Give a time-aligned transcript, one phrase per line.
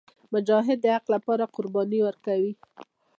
[0.33, 2.53] مجاهد د حق لپاره قرباني ورکوي.